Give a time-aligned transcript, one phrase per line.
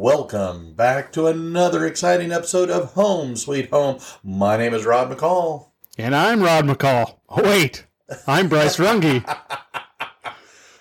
[0.00, 3.98] welcome back to another exciting episode of Home Sweet Home.
[4.24, 5.66] My name is Rod McCall.
[5.98, 7.16] And I'm Rod McCall.
[7.28, 7.84] Oh, wait,
[8.26, 9.22] I'm Bryce Runge.
[9.28, 9.34] Uh,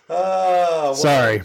[0.07, 1.41] well, Sorry,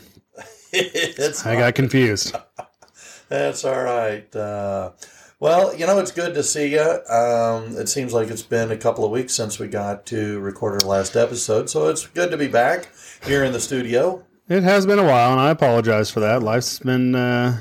[0.73, 2.37] I got confused.
[3.29, 4.35] That's all right.
[4.37, 4.93] Uh,
[5.41, 7.01] well, you know, it's good to see you.
[7.11, 10.81] Um, it seems like it's been a couple of weeks since we got to record
[10.81, 12.89] our last episode, so it's good to be back
[13.25, 14.25] here in the studio.
[14.49, 16.43] It has been a while, and I apologize for that.
[16.43, 17.61] Life's been uh,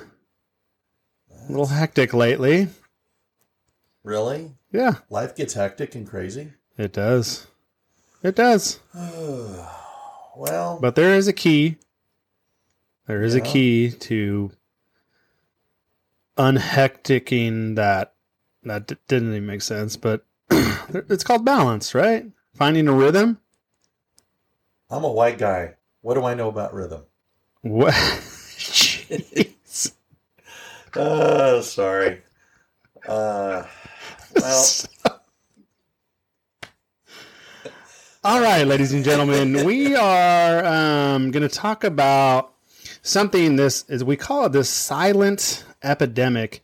[1.32, 2.68] a little hectic lately.
[4.04, 4.52] Really?
[4.72, 6.54] Yeah, Life gets hectic and crazy.
[6.78, 7.48] it does.
[8.22, 8.80] It does.
[10.36, 11.78] Well, But there is a key.
[13.06, 14.50] There is a key to
[16.40, 18.14] unhecticing that.
[18.64, 22.26] That d- didn't even make sense, but it's called balance, right?
[22.56, 23.40] Finding a rhythm.
[24.90, 25.76] I'm a white guy.
[26.04, 27.04] What do I know about rhythm?
[27.62, 27.94] What?
[28.58, 29.94] Jeez.
[30.94, 32.22] Uh, sorry.
[33.08, 33.64] Uh,
[34.36, 34.66] well,
[38.26, 42.52] All right, ladies and gentlemen, we are um, going to talk about
[43.02, 43.56] something.
[43.56, 46.62] This is we call it this silent epidemic,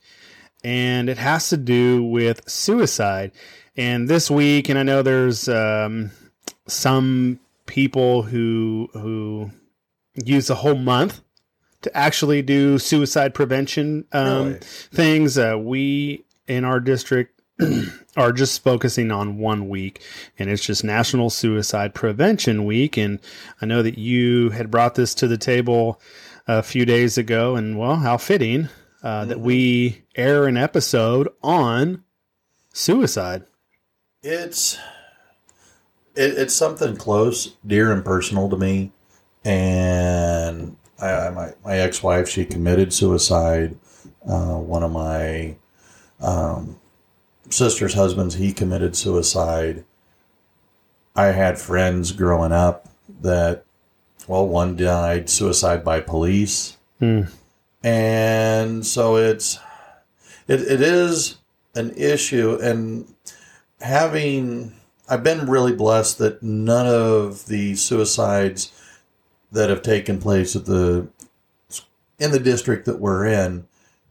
[0.62, 3.32] and it has to do with suicide.
[3.74, 6.10] And this week, and I know there's um,
[6.66, 9.50] some people who who
[10.24, 11.20] use the whole month
[11.82, 14.58] to actually do suicide prevention um, Really?
[14.60, 15.38] things.
[15.38, 17.40] Uh, we in our district
[18.16, 20.02] are just focusing on one week,
[20.38, 22.96] and it's just National Suicide Prevention Week.
[22.96, 23.20] And
[23.62, 26.00] I know that you had brought this to the table
[26.48, 28.68] a few days ago, and well, how fitting
[29.04, 32.02] uh, that we air an episode on
[32.72, 33.44] suicide.
[34.22, 34.76] it's
[36.14, 38.92] it, it's something close, dear, and personal to me.
[39.44, 43.76] And I, I- my my ex wife, she committed suicide.
[44.28, 45.56] Uh, one of my
[46.20, 46.78] um,
[47.48, 49.84] sister's husbands, he committed suicide.
[51.16, 52.88] I had friends growing up
[53.22, 53.64] that,
[54.28, 57.22] well, one died suicide by police, Hmm.
[57.82, 59.58] and so it's
[60.46, 61.38] it, it is
[61.74, 63.12] an issue and
[63.80, 64.74] having
[65.10, 68.70] I've been really blessed that none of the suicides
[69.52, 71.08] that have taken place at the
[72.18, 73.66] in the district that we're in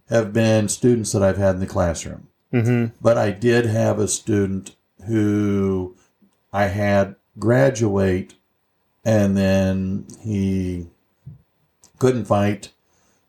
[0.09, 2.27] have been students that I've had in the classroom.
[2.51, 5.95] hmm But I did have a student who
[6.51, 8.33] I had graduate
[9.05, 10.87] and then he
[11.99, 12.71] couldn't fight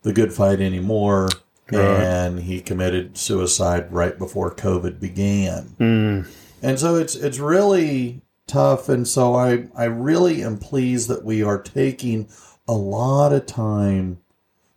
[0.03, 1.29] the good fight anymore
[1.73, 2.03] Right.
[2.03, 5.77] and he committed suicide right before COVID began.
[5.79, 6.27] Mm.
[6.63, 11.43] And so it's it's really tough and so I I really am pleased that we
[11.43, 12.29] are taking
[12.67, 14.19] a lot of time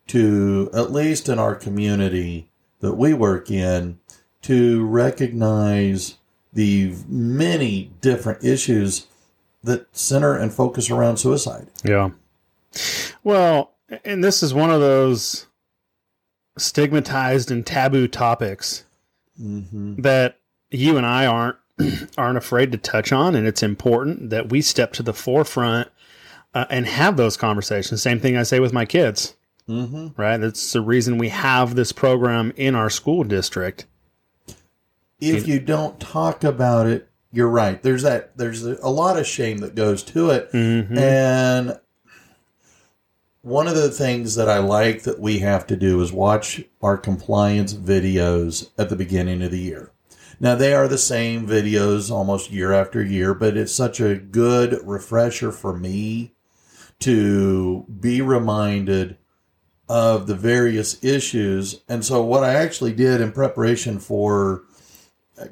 [0.07, 2.49] to at least in our community
[2.81, 3.99] that we work in
[4.43, 6.17] to recognize
[6.51, 9.07] the many different issues
[9.63, 11.67] that center and focus around suicide.
[11.83, 12.11] Yeah.
[13.23, 13.71] Well,
[14.03, 15.47] and this is one of those
[16.57, 18.85] stigmatized and taboo topics
[19.41, 19.99] Mm-hmm.
[20.03, 20.37] that
[20.69, 21.55] you and I aren't
[22.17, 25.89] aren't afraid to touch on, and it's important that we step to the forefront
[26.53, 28.01] uh, and have those conversations.
[28.01, 29.35] Same thing I say with my kids,
[29.69, 30.07] Mm-hmm.
[30.21, 30.37] right?
[30.37, 33.85] That's the reason we have this program in our school district.
[35.21, 37.81] If you don't talk about it, you're right.
[37.81, 38.37] There's that.
[38.37, 40.51] There's a lot of shame that goes to it.
[40.51, 40.97] Mhm.
[40.97, 41.79] And
[43.41, 46.97] one of the things that I like that we have to do is watch our
[46.97, 49.91] compliance videos at the beginning of the year.
[50.43, 54.77] Now, they are the same videos almost year after year, but it's such a good
[54.83, 56.33] refresher for me
[56.99, 59.15] to be reminded
[59.87, 61.83] of the various issues.
[61.87, 64.63] And so, what I actually did in preparation for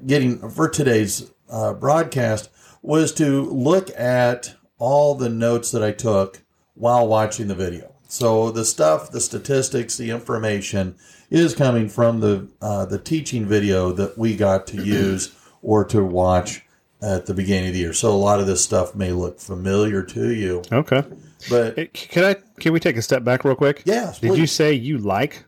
[0.05, 2.49] getting for today's uh, broadcast
[2.81, 6.41] was to look at all the notes that I took
[6.73, 7.95] while watching the video.
[8.09, 10.97] So the stuff, the statistics, the information
[11.31, 16.03] is coming from the uh, the teaching video that we got to use or to
[16.03, 16.63] watch
[17.01, 17.93] at the beginning of the year.
[17.93, 21.03] So a lot of this stuff may look familiar to you, Okay.
[21.49, 22.35] but Can I?
[22.59, 23.81] Can we take a step back real quick?
[23.85, 25.45] yes, Did you say you like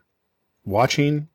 [0.66, 1.28] watching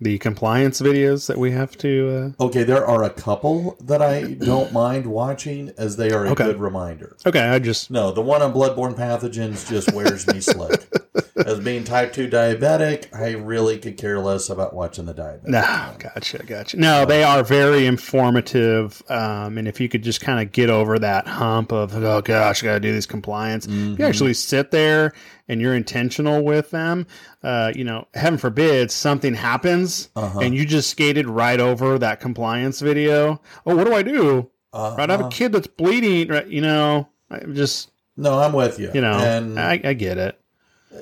[0.00, 2.34] the compliance videos that we have to?
[2.38, 2.44] uh...
[2.44, 6.44] Okay, there are a couple that I don't mind watching as they are a Okay.
[6.44, 7.16] good reminder.
[7.26, 10.88] Okay, I just No, the one on bloodborne pathogens just wears me slick.
[11.34, 15.48] As being type 2 diabetic, I really could care less about watching the diabetic.
[15.48, 16.76] No, gotcha, gotcha.
[16.76, 19.02] No, they are very informative.
[19.08, 22.62] Um, and if you could just kind of get over that hump of, oh gosh,
[22.62, 25.12] I got to do these compliance, if you actually sit there
[25.48, 27.06] and you're intentional with them,
[27.42, 32.80] uh, you know, heaven forbid something happens and you just skated right over that compliance
[32.80, 33.40] video.
[33.66, 34.50] Oh, what do I do?
[34.72, 36.28] Uh, Right, I have a kid that's bleeding.
[36.28, 38.90] Right, you know, I just, no, I'm with you.
[38.94, 40.38] you know, and I, I get it.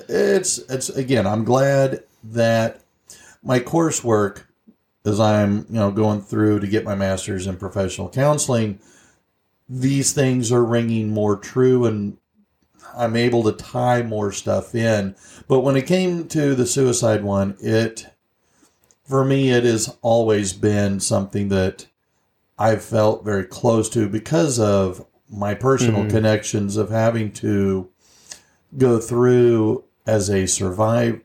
[0.07, 2.81] It's it's again i'm glad that
[3.43, 4.43] my coursework
[5.05, 8.79] as i'm you know going through to get my master's in professional counseling
[9.69, 12.17] these things are ringing more true and
[12.95, 15.15] i'm able to tie more stuff in
[15.47, 18.07] but when it came to the suicide one it
[19.03, 21.85] for me it has always been something that
[22.57, 26.09] i've felt very close to because of my personal Mhm.
[26.09, 27.87] connections of having to
[28.77, 31.21] go through as a survivor.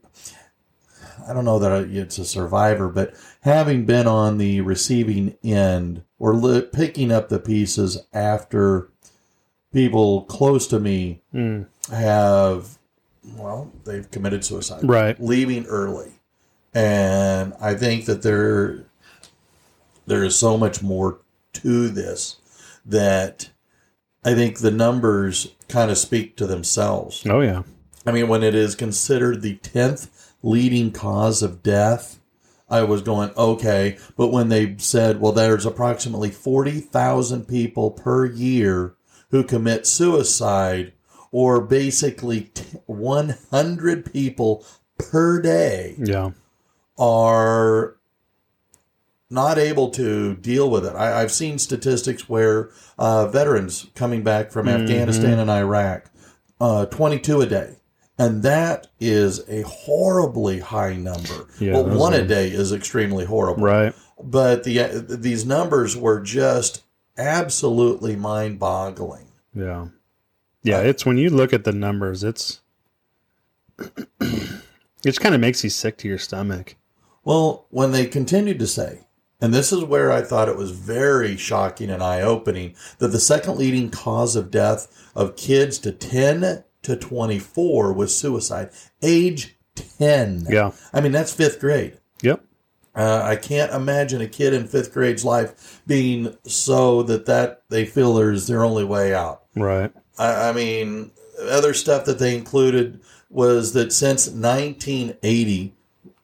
[1.28, 6.34] I don't know that it's a survivor, but having been on the receiving end or
[6.34, 8.88] li- picking up the pieces after
[9.72, 12.78] people close to me Mm, have,
[13.37, 15.20] well, they've committed suicide, right.
[15.20, 16.12] leaving early,
[16.72, 18.84] and I think that there
[20.06, 21.19] there is so much more
[21.54, 22.37] to this
[22.84, 23.50] that
[24.26, 27.25] I think the numbers kind of speak to themselves.
[27.26, 27.62] Oh, yeah.
[28.05, 30.08] I mean, when it is considered the 10th
[30.43, 32.20] leading cause of death,
[32.69, 33.96] I was going, okay.
[34.17, 38.96] But when they said, well, there's approximately 40,000 people per year
[39.31, 40.93] who commit suicide,
[41.31, 44.64] or basically t- 100 people
[44.99, 46.31] per day Yeah.
[46.99, 47.95] are
[49.31, 50.94] not able to deal with it.
[50.94, 54.82] I, I've seen statistics where uh, veterans coming back from Mhm.
[54.82, 56.05] Afghanistan and Iraq,
[56.61, 57.76] uh, 22 a day.
[58.19, 61.49] And that is a horribly high number.
[61.61, 63.62] Yeah, well, one are- a day is extremely horrible.
[63.62, 63.94] Right.
[64.23, 66.82] But the uh, these numbers were just
[67.19, 69.26] absolutely mind-boggling.
[69.55, 69.88] Yeah.
[70.62, 72.61] Yeah, Uh, it's when you look at the numbers, it's
[73.79, 74.62] it
[75.02, 76.76] just kind of makes you sick to your stomach.
[77.25, 79.00] Well, when they continued to say,
[79.41, 83.21] and this is where I thought it was very shocking and eye opening, that the
[83.21, 88.71] second leading cause of death of kids to 10 to 24 was suicide.
[89.03, 90.47] Age 10.
[90.49, 90.73] Yeah.
[90.93, 91.99] I mean, that's fifth grade.
[92.23, 92.43] Yep.
[92.94, 97.85] Uh, I can't imagine a kid in fifth grade's life being so that, that they
[97.85, 99.43] feel there's their only way out.
[99.55, 99.93] Right.
[100.19, 101.11] I, I mean,
[101.43, 105.75] other stuff that they included was that since 1980,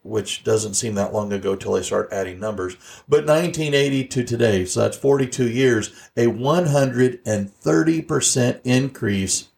[0.03, 2.77] which doesn't seem that long ago till they start adding numbers,
[3.09, 9.49] but 1980 to today, so that's 42 years, a 130% increase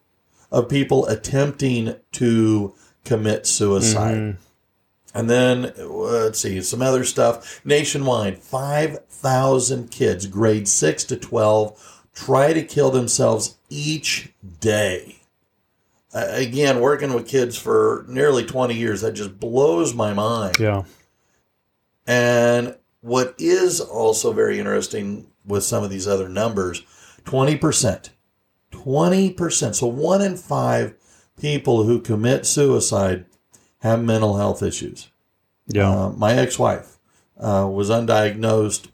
[0.53, 2.75] of people attempting to
[3.05, 4.17] commit suicide.
[4.17, 4.37] Mhm.
[5.15, 7.61] And then, uh, let's see, some other stuff.
[7.65, 11.73] Nationwide, 5,000 kids, grade 6 to 12,
[12.15, 14.29] try to kill themselves each
[14.61, 15.21] day.
[16.15, 20.57] Again, working with kids for nearly 20 years, that just blows my mind.
[20.61, 20.85] Yeah.
[22.07, 26.83] And what is also very interesting with some of these other numbers
[27.25, 28.11] 20%.
[28.71, 29.75] 20%.
[29.75, 30.95] So one in five
[31.41, 33.25] people who commit suicide
[33.81, 35.11] have mental health issues.
[35.67, 35.91] Yeah.
[35.91, 36.99] Uh, my ex wife
[37.39, 38.87] uh, was undiagnosed,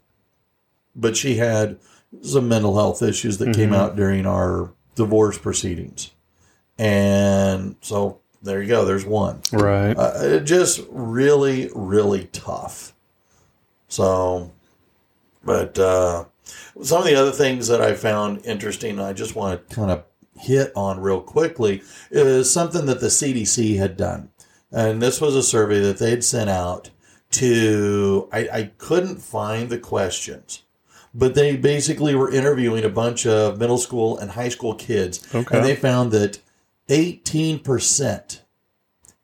[0.95, 1.77] but she had
[2.21, 3.75] some mental health issues that came Mhm.
[3.75, 6.11] out during our divorce proceedings.
[6.81, 9.93] And so there you go, there's one right.
[9.93, 12.93] uh, it just really really tough
[13.87, 14.51] so
[15.45, 16.25] but uh,
[16.81, 20.03] some of the other things that i found interesting i just want to kind of
[20.39, 24.29] hit on real quickly is something that the cdc had done
[24.71, 26.89] and this was a survey that they'd sent out
[27.29, 30.63] to i, I couldn't find the questions
[31.13, 35.57] but they basically were interviewing a bunch of middle school and high school kids Okay.
[35.57, 36.39] and they found that
[36.91, 38.41] 18%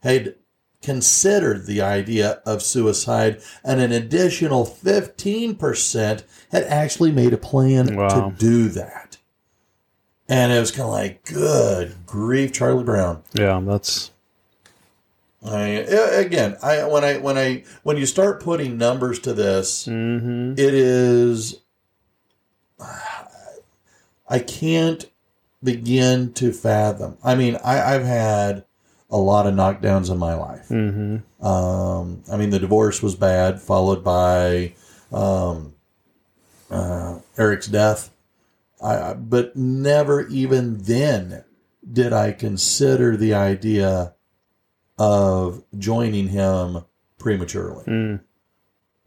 [0.02, 0.36] had
[0.82, 8.08] considered the idea of suicide, and an additional 15% had actually made a plan Wow.
[8.08, 9.18] to do that.
[10.30, 13.24] And it was kind of like, good grief, Charlie Brown.
[13.34, 13.60] yeah.
[13.64, 14.12] That's
[15.46, 20.54] I, again, I when I when I when you start putting numbers to this, hmm
[20.58, 21.62] it is
[24.30, 25.06] I can't
[25.64, 27.18] begin to fathom.
[27.24, 28.66] I mean, I, I've had
[29.10, 30.68] a lot of knockdowns in my life.
[30.68, 34.74] hmm Um, I mean, the divorce was bad, followed by
[35.12, 35.74] um,
[36.70, 38.12] uh, Eric's death.
[38.82, 41.44] I, I- but never even then
[41.90, 44.14] did I consider the idea
[45.00, 46.80] of joining him
[47.18, 47.86] prematurely.
[47.86, 48.20] Mm.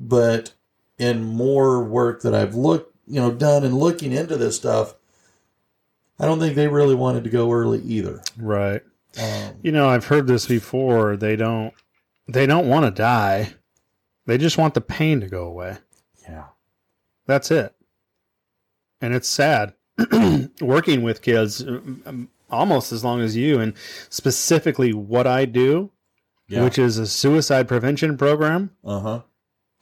[0.01, 0.53] But
[0.99, 4.95] in more work that I've looked, you know, done and looking into this stuff,
[6.21, 8.21] I don't think they really wanted to go early either.
[8.37, 8.83] Right.
[9.21, 11.17] Um, You know, I've heard this before.
[11.17, 11.73] They don't
[12.29, 13.55] they don't want to die.
[14.27, 15.79] They just want the pain to go away.
[16.29, 16.45] yeah.
[17.27, 17.75] That's it.
[19.01, 19.75] And it's sad
[20.61, 23.73] working with kids um, almost as long as you and
[24.11, 25.91] specifically what I do,
[26.49, 26.63] Yeah.
[26.65, 29.21] which is a suicide prevention program uh huh.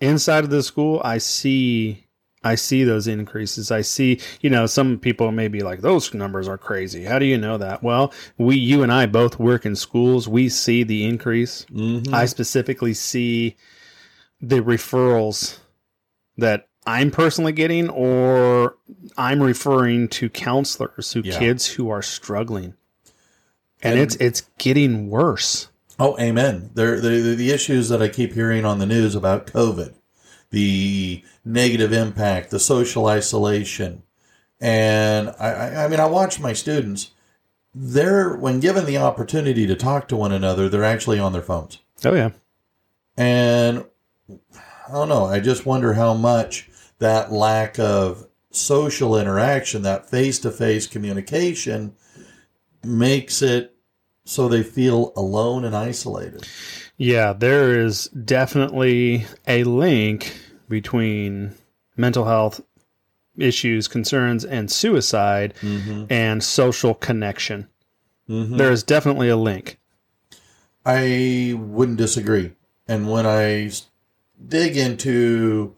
[0.00, 2.06] inside of the school, I see
[2.44, 3.70] I see those increases.
[3.72, 7.04] I see, you know, some people may be like those numbers are crazy.
[7.04, 7.82] How do you know that?
[7.82, 10.28] Well, we you and I both work in schools.
[10.28, 11.66] We see the increase.
[11.72, 12.14] Mm-hmm.
[12.14, 13.56] I specifically see
[14.40, 15.58] the referrals
[16.36, 18.76] that I'm personally getting, or
[19.16, 21.38] I'm referring to counselors who Yeah.
[21.38, 22.74] kids who are struggling,
[23.82, 25.68] and, And- it's it's getting worse.
[26.00, 26.70] Oh, amen.
[26.74, 29.94] There, the the issues that I keep hearing on the news about COVID,
[30.50, 34.02] the negative impact, the social isolation,
[34.60, 37.12] and I, I, mean, I watch my students.
[37.74, 41.78] They're when given the opportunity to talk to one another, they're actually on their phones,
[42.04, 42.30] Oh yeah,
[43.16, 43.84] and
[44.28, 45.26] I don't know.
[45.26, 51.94] I just wonder how much that lack of social interaction, that face to face communication,
[52.82, 53.74] makes it
[54.28, 56.46] so they feel alone and isolated.
[56.96, 57.32] yeah.
[57.32, 60.34] There is definitely a link
[60.68, 61.54] between
[61.96, 62.60] mental health
[63.36, 66.04] issues, concerns, and suicide, Mm-hmm.
[66.10, 67.68] and social connection.
[68.28, 68.56] Mm-hmm.
[68.56, 69.78] There is definitely a link.
[70.84, 72.52] I wouldn't disagree.
[72.86, 73.70] And when I
[74.46, 75.74] dig into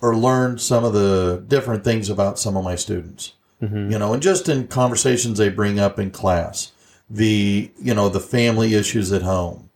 [0.00, 3.90] or learn some of the different things about some of my students, Mhm.
[3.90, 6.72] you know, and just in conversations they bring up in class,
[7.10, 9.70] the you know the family issues at home,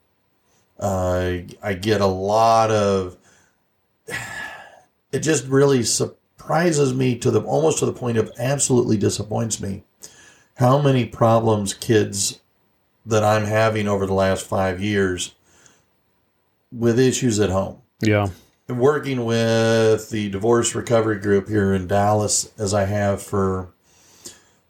[0.79, 3.17] uh, I get a lot of.
[5.13, 9.83] It just really surprises me to the almost to the point of absolutely disappoints me
[10.57, 12.41] how many problems kids
[13.05, 15.35] that I'm having over the last five years
[16.71, 17.83] with issues at home.
[18.01, 18.29] Yeah,
[18.69, 23.73] And working with the divorce recovery group here in Dallas, as I have for,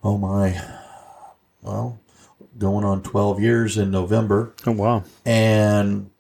[0.03, 0.61] oh my,
[1.63, 1.99] well,
[2.59, 6.11] going on 12 years in November, oh wow, and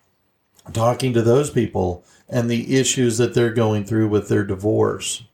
[0.72, 5.24] talking to those people and the issues that they're going through with their divorce.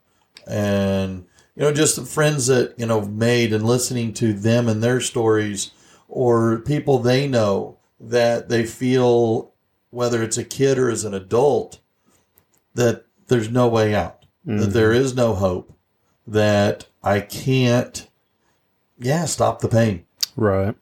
[0.47, 4.83] And, you know, just the friends that, you know, made and listening to them and
[4.83, 5.71] their stories
[6.09, 9.52] or people they know that they feel,
[9.90, 11.81] whether it's a kid or as an adult,
[12.75, 14.71] that there's no way out, that mm-hmm.
[14.71, 15.73] there is no hope,
[16.26, 18.09] that I can't,
[18.99, 20.05] yeah, stop the pain.
[20.37, 20.75] right.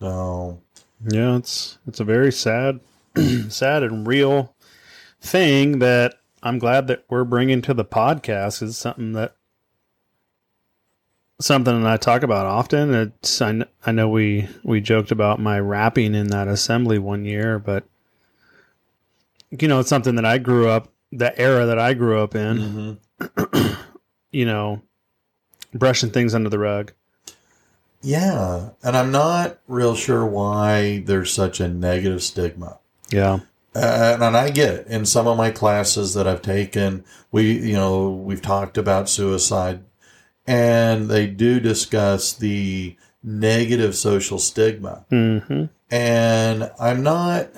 [0.00, 0.60] So,
[1.08, 2.80] Yeah, it's it's a very sad,
[3.48, 4.54] sad and real
[5.20, 8.62] thing that I'm glad that we're bringing to the podcast.
[8.62, 9.36] Is something that
[11.40, 12.94] something that I talk about often.
[12.94, 17.24] It's I, kn- I know we we joked about my rapping in that assembly one
[17.24, 17.84] year, but
[19.50, 22.98] you know, it's something that I grew up the era that I grew up in.
[23.20, 23.76] mhm.
[24.32, 24.82] You know,
[25.72, 26.92] brushing things under the rug.
[28.06, 32.78] Yeah, and I'm not real sure why there's such a negative stigma.
[33.10, 33.40] Yeah,
[33.74, 34.86] Uh, and I get it.
[34.86, 39.80] In some of my classes that I've taken, we, you know, we've talked about suicide,
[40.46, 45.04] and they do discuss the negative social stigma.
[45.10, 47.48] hmm And I'm not,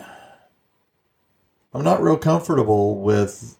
[1.75, 3.59] I'm not real comfortable with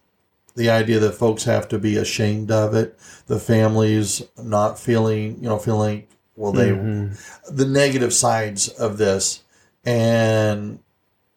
[0.55, 2.97] the idea that folks have to be ashamed of it.
[3.27, 6.07] The families not feeling, you know, feeling
[6.39, 7.17] well, they Mhm.
[7.51, 9.41] the negative sides of this,
[9.85, 10.79] and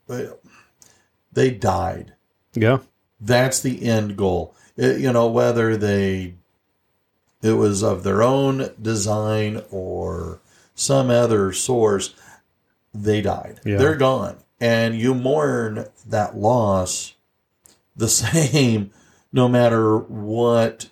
[0.09, 0.23] uh,
[1.33, 2.13] they died.
[2.55, 2.79] yeah,
[3.21, 4.55] That's the end goal.
[4.77, 6.35] It- you know, whether they
[7.43, 10.39] it was of their own design or
[10.77, 12.15] some other source,
[12.95, 13.61] they died.
[13.65, 13.79] Yeah.
[13.79, 17.15] They're gone, and you mourn that loss
[17.97, 18.93] the same,
[19.33, 20.89] no matter what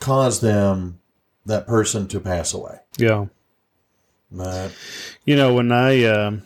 [0.00, 0.98] caused them
[1.46, 2.78] that person to pass away.
[2.98, 3.26] yeah.
[4.30, 4.72] But
[5.24, 6.42] You know, when I um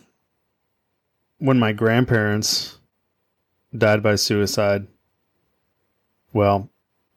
[1.39, 2.77] when my grandparents
[3.75, 4.87] died by suicide,
[6.33, 6.69] well,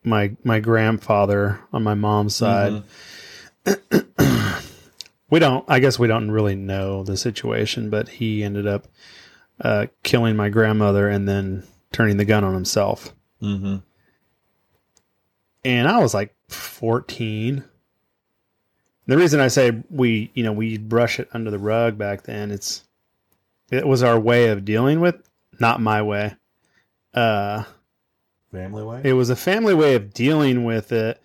[0.04, 2.82] my my grandfather on my mom's side,
[5.30, 5.64] we don't.
[5.68, 8.86] I guess we don't really know the situation, but he ended up
[9.60, 13.14] uh, killing my grandmother and then turning the gun on himself.
[13.42, 13.76] Mm-hmm.
[15.64, 17.64] And I was like fourteen,
[19.06, 22.50] The reason I say we, you know, we brush it under the rug back then,
[22.50, 22.84] it's
[23.70, 25.16] it was our way of dealing with,
[25.58, 26.36] not my way.
[27.14, 27.64] Uh,
[28.52, 29.00] Family way?
[29.04, 31.20] it was a family way of dealing with it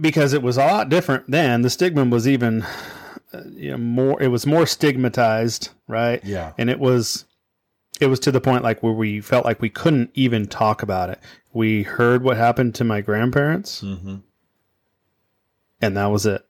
[0.00, 1.62] because it was a lot different then.
[1.62, 2.62] The stigma was even,
[3.32, 4.22] uh, you know, more.
[4.22, 6.24] It was more stigmatized, right?
[6.24, 6.52] yeah.
[6.58, 7.24] and it was
[8.00, 11.10] it was to the point like where we felt like we couldn't even talk about
[11.10, 11.18] it
[11.52, 14.16] we heard what happened to my grandparents Mm-hmm.
[15.80, 16.44] And that was it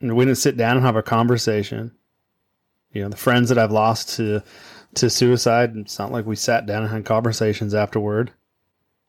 [0.00, 1.92] and we didn't sit down and have a conversation
[2.92, 4.42] you know the friends that i've lost to
[4.94, 8.32] to suicide it's not like we sat down and had conversations afterward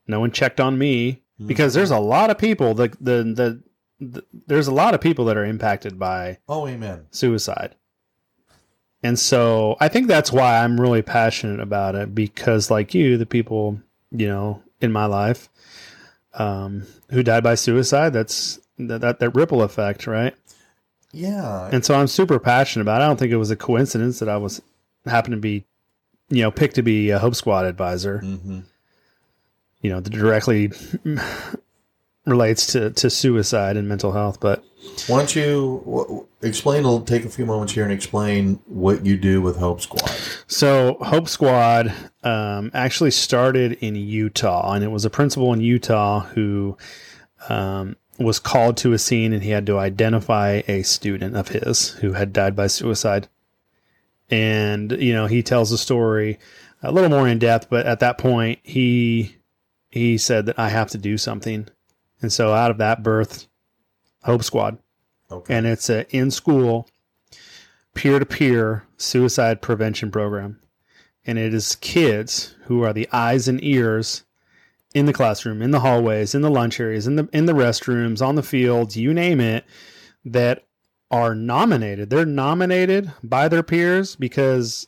[0.08, 3.64] no one checked on me because there's a lot of people the the, the,
[4.02, 7.06] the there's a lot of people that are impacted by Oh, amen.
[7.12, 7.76] suicide.
[9.02, 13.26] And so I think that's why I'm really passionate about it because, like you, the
[13.26, 13.80] people,
[14.12, 15.48] you know, in my life
[16.34, 20.36] um, who died by suicide, that's that, that, that ripple effect, right?
[21.12, 21.70] Yeah.
[21.72, 23.06] And so I'm super passionate about it.
[23.06, 24.62] I don't think it was a coincidence that I was
[25.06, 25.66] happened to be,
[26.30, 28.60] you know, picked to be a Hope Squad advisor, mm-hmm.
[29.82, 30.72] you know, that directly
[32.26, 34.40] relates to, to suicide and mental health.
[34.40, 34.64] But
[35.08, 37.06] Why don't you w- explain?
[37.06, 40.12] Take a few moments here and explain what you do with Hope Squad.
[40.46, 41.92] So Hope Squad
[42.24, 46.78] um, actually started in Utah, and it was a principal in Utah who
[47.48, 51.90] um, was called to a scene, and he had to identify a student of his
[51.92, 53.28] who had died by suicide.
[54.30, 56.38] And you know, he tells the story
[56.84, 59.38] a little more in depth, but at that point, he
[59.90, 61.68] he said that I have to do something,
[62.22, 63.48] and so out of that birth
[64.24, 64.78] Hope Squad
[65.32, 65.56] Okay.
[65.56, 66.88] and it's a in school
[67.94, 70.60] peer to peer suicide prevention program.
[71.26, 74.24] And it is kids who are the eyes and ears
[74.94, 78.26] in the classroom, in the hallways, in the lunch areas, in the in the restrooms,
[78.26, 79.66] on the fields, you name it,
[80.26, 80.66] that
[81.12, 82.10] are nominated.
[82.10, 84.88] They're nominated by their peers because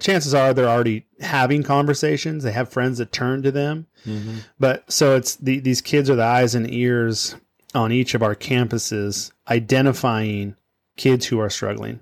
[0.00, 2.44] chances are they're already having conversations.
[2.44, 3.86] They have friends that turn to them.
[4.06, 4.38] mm-hmm.
[4.58, 7.36] But so it's the, these kids are the eyes and ears
[7.74, 10.56] on each of our campuses, identifying
[10.96, 12.00] kids who are struggling.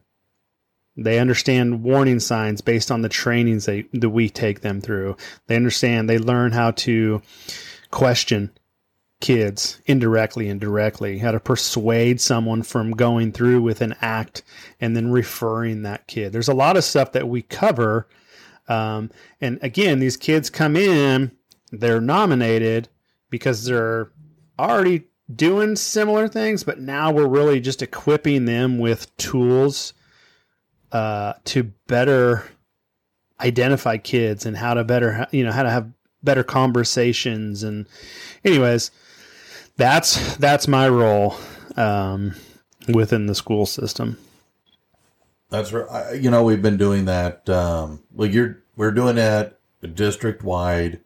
[0.96, 5.16] They understand warning signs based on the trainings they, that we take them through.
[5.46, 7.22] They understand, they learn how to
[7.90, 8.50] question
[9.20, 14.42] kids indirectly and directly, how to persuade someone from going through with an act
[14.80, 16.32] and then referring that kid.
[16.32, 18.08] There's a lot of stuff that we cover.
[18.68, 21.32] Um, and again, these kids come in,
[21.70, 22.88] they're nominated
[23.28, 24.10] because they're
[24.58, 29.92] already doing similar things, but now we're really just equipping them with tools
[30.92, 32.44] uh, to better
[33.40, 35.90] identify kids and how to better, you know, how to have
[36.22, 37.62] better conversations.
[37.62, 37.86] And,
[38.44, 38.90] anyways,
[39.76, 41.36] that's that's my role
[41.76, 42.34] um,
[42.92, 44.18] within the school system.
[45.48, 46.20] That's right.
[46.20, 47.48] You know, we've been doing that.
[47.48, 49.58] Um, well, you're we're doing that
[49.94, 51.00] district wide,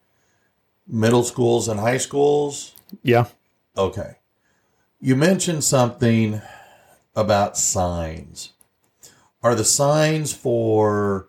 [0.86, 2.74] middle schools and high schools.
[3.02, 3.26] Yeah.
[3.76, 4.16] Okay.
[5.00, 6.42] You mentioned something
[7.14, 8.53] about signs.
[9.44, 11.28] Are the signs for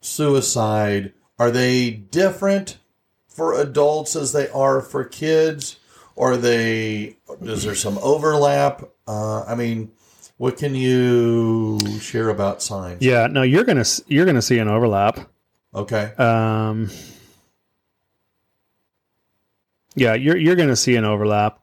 [0.00, 2.78] suicide are they different
[3.26, 5.78] for adults as they are for kids?
[6.16, 8.82] Or are they is there some overlap?
[9.06, 9.92] Uh, I mean,
[10.36, 13.00] what can you share about signs?
[13.00, 13.28] Yeah.
[13.28, 15.30] No, you're gonna you're gonna see an overlap.
[15.74, 16.12] Okay.
[16.16, 16.90] Um,
[19.94, 21.60] yeah, you're you're going to see an overlap.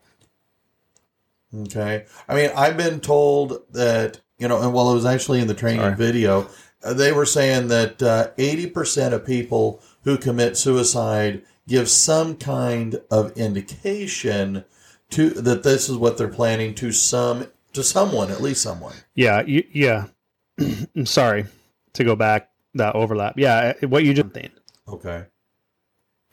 [1.53, 2.05] Okay.
[2.27, 5.53] I mean, I've been told that, you know, and while it was actually in the
[5.53, 5.95] training Sorry.
[5.95, 6.49] video,
[6.83, 13.01] uh, they were saying that uh, 80% of people who commit suicide give some kind
[13.09, 14.65] of indication
[15.09, 18.95] to that this is what they're planning to some to someone, at least someone.
[19.13, 20.07] Yeah, you, yeah.
[20.59, 21.45] I'm sorry
[21.93, 23.37] to go back that overlap.
[23.37, 24.51] Yeah, what you just think.
[24.87, 25.25] Okay.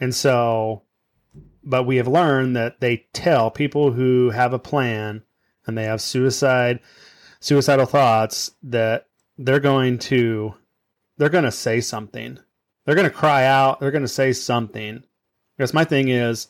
[0.00, 0.82] And so,
[1.64, 5.22] but we have learned that they tell people who have a plan
[5.66, 6.80] and they have suicide,
[7.42, 10.54] suicidal thoughts that they're going to,
[11.18, 12.38] they're going to say something.
[12.84, 13.80] They're going to cry out.
[13.80, 15.02] They're going to say something.
[15.56, 16.48] Because my thing is,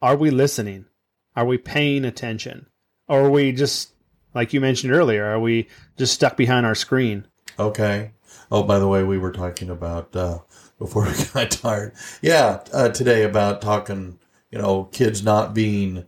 [0.00, 0.86] are we listening?
[1.34, 2.66] Are we paying attention?
[3.08, 3.92] Or are we just,
[4.32, 7.26] like you mentioned earlier, are we just stuck behind our screen?
[7.58, 8.12] Okay.
[8.50, 10.38] Oh, by the way, we were talking about uh,
[10.78, 11.92] before we got tired.
[12.22, 14.18] Yeah, uh, today about talking.
[14.52, 16.06] You know, kids not being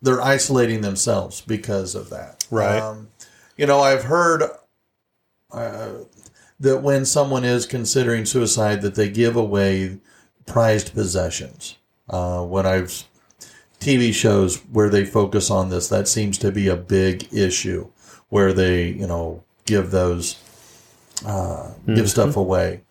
[0.00, 2.37] they're isolating themselves because of that.
[2.50, 2.80] Right.
[2.80, 3.08] Um,
[3.56, 4.42] you know, I've heard
[5.50, 5.90] uh,
[6.60, 9.98] that when someone is considering suicide, that they give away
[10.46, 11.76] prized possessions.
[12.08, 13.04] Uh, when I've
[13.80, 17.88] TV shows where they focus on this, that seems to be a big issue
[18.28, 20.36] where they, you know, give those,
[21.24, 22.82] uh, give stuff away.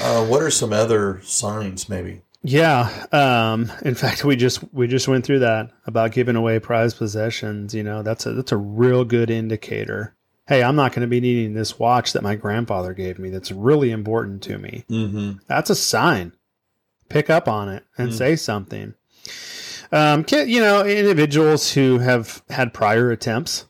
[0.00, 2.22] Uh, what are some other signs, maybe?
[2.46, 3.06] Yeah.
[3.10, 7.74] Um, in fact, we just we just went through that about giving away prized possessions.
[7.74, 10.14] You know, that's a that's a real good indicator.
[10.46, 13.30] Hey, I'm not going to be needing this watch that my grandfather gave me.
[13.30, 14.84] That's really important to me.
[14.90, 15.38] Mm-hmm.
[15.46, 16.32] That's a sign.
[17.08, 18.92] Pick up on it and say something.
[19.90, 23.66] Um, ki- you know, individuals who have had prior attempts,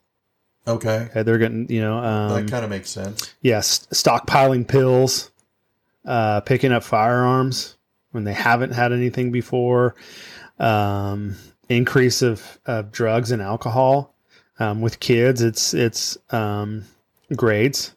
[0.66, 1.08] Okay.
[1.10, 3.34] okay, they're getting, you know, um, that kind of makes sense.
[3.42, 5.30] yes, stockpiling pills,
[6.06, 7.76] uh, picking up firearms
[8.14, 9.94] when they haven't had anything before,
[10.58, 11.34] um,
[11.68, 14.14] increase of, of drugs and alcohol.
[14.60, 16.84] Um, with kids, it's it's um,
[17.34, 17.92] grades,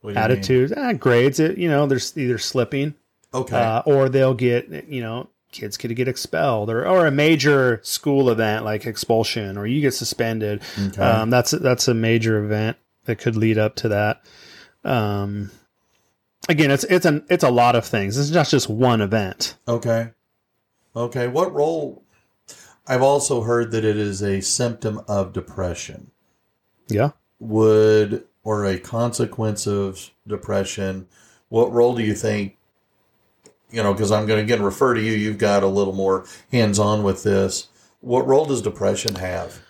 [0.00, 0.32] What do you mean?
[0.32, 1.38] attitudes, ah, grades.
[1.40, 2.94] It, you know, there's either slipping
[3.34, 3.56] Okay.
[3.56, 8.28] uh, or they'll get you know kids could get expelled or, or a major school
[8.30, 11.00] event like expulsion or you get suspended Okay.
[11.02, 14.20] um, that's that's a major event that could lead up to that
[14.84, 15.50] um,
[16.48, 20.10] again it's it's an it's a lot of things it's not just one event Okay.
[20.96, 21.26] Okay.
[21.26, 22.04] What role?
[22.86, 26.10] I've also heard that it is a symptom of depression.
[26.88, 31.08] yeah Would, or a consequence of depression,
[31.48, 32.56] what role do you think?
[33.70, 36.26] You know, because I'm going to again refer to you, you've got a little more
[36.52, 37.68] hands on with this.
[38.00, 39.60] What role does depression have?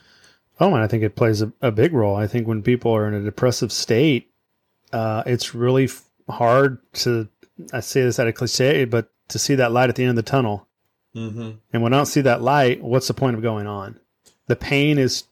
[0.61, 3.09] oh and i think it plays a, a big role i think when people are
[3.09, 4.31] in a depressive state
[4.93, 7.29] uh, it's really f- hard to
[7.73, 10.17] i say this out of cliche but to see that light at the end of
[10.17, 10.67] the tunnel
[11.15, 11.51] Mm-hmm.
[11.73, 14.01] And when I don't see that light, what's the point of going on?
[14.49, 15.23] The pain is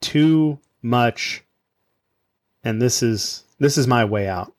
[0.00, 1.44] too much,
[2.64, 4.52] and this is this is my way out.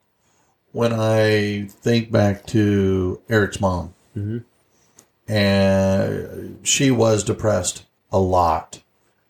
[0.72, 4.46] When I think back to Eric's mom, Mhm.
[5.28, 8.82] and she was depressed a lot.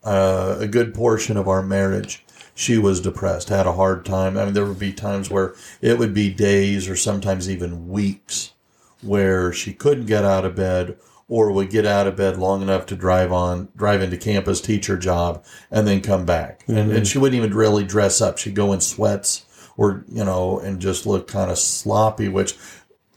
[0.04, 2.24] Uh, a good portion of our marriage,
[2.56, 4.38] she was depressed, had a hard time.
[4.38, 8.54] I mean, there would be times where it would be days or sometimes even weeks
[9.02, 12.86] where she couldn't get out of bed or would get out of bed long enough
[12.86, 16.64] to drive on, drive into campus, teach her job, and then come back.
[16.68, 17.04] And, and mm-hmm.
[17.04, 18.38] she wouldn't even really dress up.
[18.38, 19.46] She'd go in sweats
[19.78, 22.56] or, you know, and just look kind of sloppy, which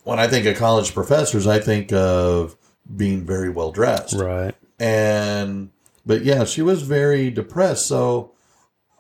[0.05, 2.57] when I think of college professors, I think of
[2.95, 4.55] being very well dressed Right.
[4.79, 5.71] and
[6.05, 8.31] but yeah she was very depressed so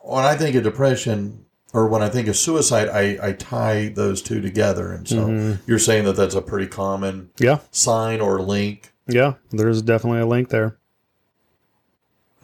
[0.06, 4.22] when i think of depression or when i think of suicide i, I tie those
[4.22, 5.62] two together and so mm-hmm.
[5.66, 7.58] you're saying that that's a pretty common Yeah.
[7.70, 9.34] sign or link Yeah.
[9.50, 10.76] There's definitely a link there.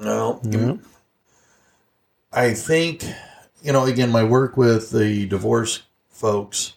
[0.01, 0.59] no Yeah.
[0.59, 0.85] Mm,
[2.33, 3.05] i think
[3.63, 6.75] you know again my work with the divorce folks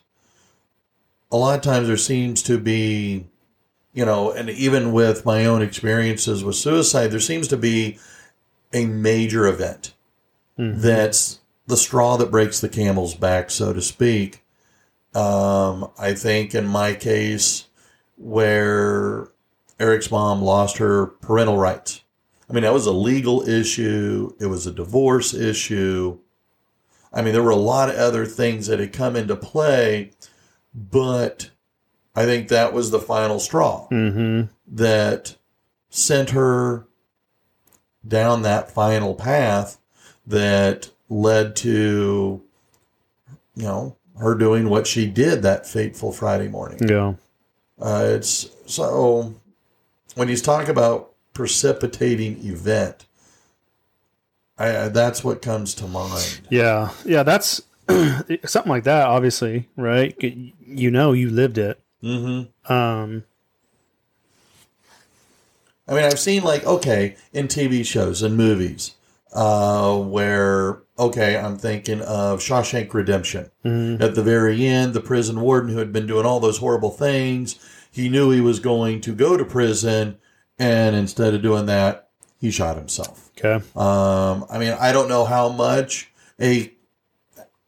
[1.31, 3.25] a lot of times there seems to be
[3.93, 7.97] you know and even with my own experiences with suicide there seems to be
[8.73, 9.93] a major event
[10.59, 10.81] Mhm.
[10.81, 14.43] that's the straw that breaks the camel's back, so to speak.
[15.13, 17.65] Um, I think in my case,
[18.17, 19.27] where
[19.79, 22.01] Eric's mom lost her parental rights.
[22.49, 24.33] I mean, that was a legal issue.
[24.39, 26.19] It was a divorce issue.
[27.11, 30.11] I mean, there were a lot of other things that had come into play,
[30.73, 31.49] but
[32.15, 34.51] I think that was the final straw Mm-hmm.
[34.75, 35.35] that
[35.89, 36.87] sent her
[38.07, 39.79] down that final path
[40.27, 42.41] that led to,
[43.55, 46.87] you know, her doing what she did that fateful Friday morning.
[46.87, 47.13] Yeah.
[47.79, 49.35] Uh, it's so
[50.15, 53.05] when he's talking about precipitating event,
[54.57, 56.41] I, that's what comes to mind.
[56.49, 56.91] Yeah.
[57.03, 57.23] Yeah.
[57.23, 57.61] That's
[58.45, 59.07] something like that.
[59.07, 60.15] Obviously, right?
[60.21, 61.79] You know, you lived it.
[62.03, 62.71] Mm-hmm.
[62.71, 63.23] Um.
[65.87, 68.94] I mean, I've seen like okay in TV shows and movies
[69.35, 73.51] uh, where okay, I'm thinking of Shawshank Redemption.
[73.65, 74.01] mhm.
[74.01, 77.59] At the very end, the prison warden who had been doing all those horrible things,
[77.91, 80.17] he knew he was going to go to prison,
[80.57, 83.29] and instead of doing that, he shot himself.
[83.37, 83.63] Okay.
[83.75, 86.71] Um, I mean, I don't know how much a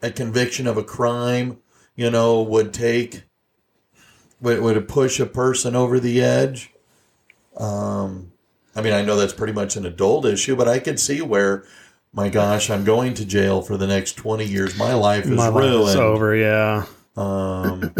[0.02, 1.58] a conviction of a crime,
[1.96, 3.24] you know, would take
[4.40, 6.72] would would it push a person over the edge.
[7.58, 8.32] Um,
[8.78, 11.64] I mean, I know that's pretty much an adult issue, but I could see where,
[12.14, 14.78] my gosh, I'm going to jail for the next twenty years.
[14.78, 15.90] My life is My life ruined.
[15.90, 16.36] is over.
[16.36, 16.86] Yeah.
[17.16, 17.92] Um,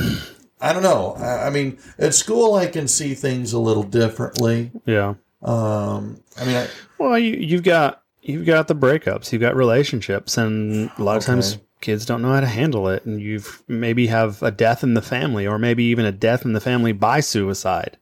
[0.62, 1.16] I don't know.
[1.18, 4.72] I, I mean, at school, I can see things a little differently.
[4.86, 5.16] Yeah.
[5.42, 6.68] Um, I mean, I,
[7.00, 11.24] Well, you, you've got you've got the breakups, you've got relationships, and a lot of
[11.24, 14.94] times kids don't know how to handle it, and you've maybe have a death in
[14.94, 17.98] the family, or maybe even a death in the family by suicide.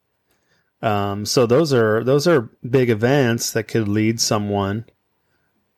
[0.86, 4.86] Um, so those are those are big events that could lead someone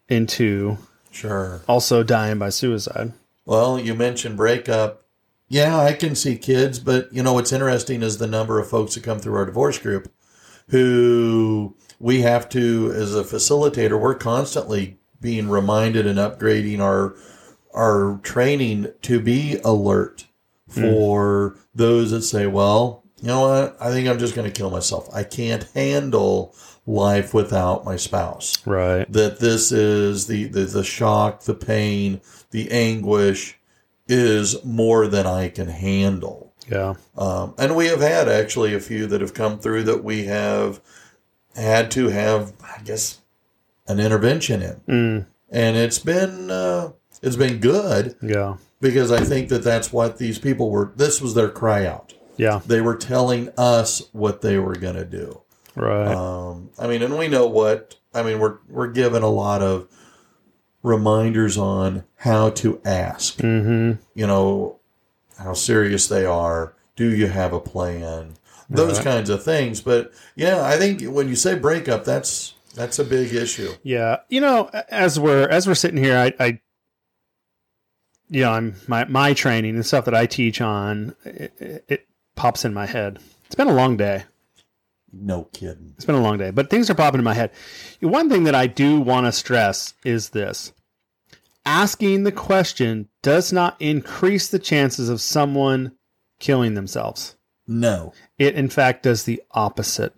[0.09, 0.77] into
[1.11, 1.61] Sure.
[1.67, 3.13] also dying by suicide.
[3.45, 5.03] Well, you mentioned breakup.
[5.47, 8.95] Yeah, I can see kids, but you know what's interesting is the number of folks
[8.95, 10.11] that come through our divorce group
[10.69, 17.15] who we have to, as a facilitator, we're constantly being reminded and upgrading our
[17.73, 20.25] our training to be alert
[20.67, 23.77] for those that say, "Well, you know what?
[23.79, 25.09] I think I'm just going to kill myself.
[25.13, 29.11] I can't handle life without my spouse." Right.
[29.11, 33.57] that this is the, the the shock, the pain, the anguish
[34.07, 36.53] is more than I can handle.
[36.71, 36.95] Yeah.
[37.17, 40.81] Um, and we have had actually a few that have come through that we have
[41.55, 43.19] had to have, I guess,
[43.87, 48.57] an intervention in, Mm, and it's been uh, it's been good yeah.
[48.81, 50.91] because I think that that's what these people were.
[50.95, 52.13] This was their cry out.
[52.37, 52.61] Yeah.
[52.65, 55.41] They were telling us what they were going to do.
[55.75, 56.07] Right.
[56.13, 58.39] Um, I mean, and we know what I mean.
[58.39, 59.87] We're we're given a lot of
[60.83, 63.37] reminders on how to ask.
[63.37, 64.01] mm-hmm.
[64.15, 64.79] You know,
[65.37, 66.73] how serious they are.
[66.95, 68.33] Do you have a plan?
[68.69, 69.03] Those Right.
[69.03, 69.81] kinds of things.
[69.81, 73.73] But yeah, I think when you say breakup, that's that's a big issue.
[73.83, 76.59] Yeah, you know, as we're as we're sitting here, I, I
[78.29, 82.07] you know, I'm my my training and stuff that I teach on, it, it, it
[82.37, 83.19] pops in my head.
[83.45, 84.23] It's been a long day.
[85.11, 85.93] No kidding.
[85.95, 87.51] It's been a long day, but things are popping in my head.
[88.01, 90.71] One thing that I do want to stress is this:
[91.65, 95.93] asking the question does not increase the chances of someone
[96.39, 97.35] killing themselves.
[97.67, 100.13] No, It, in fact, does the opposite.